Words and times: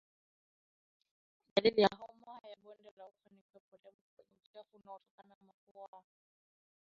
Dalili 1.55 1.81
ya 1.81 1.89
homa 1.99 2.49
ya 2.49 2.55
bonde 2.63 2.91
la 2.97 3.05
ufa 3.07 3.29
ni 3.31 3.41
kuwepo 3.51 3.77
damu 3.83 3.97
kwenye 4.15 4.31
uchafu 4.43 4.77
unaotoka 4.77 5.23
puani 5.73 6.07